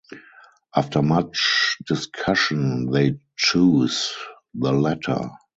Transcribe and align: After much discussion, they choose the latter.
After 0.75 1.03
much 1.03 1.77
discussion, 1.85 2.89
they 2.89 3.19
choose 3.37 4.11
the 4.55 4.71
latter. 4.73 5.29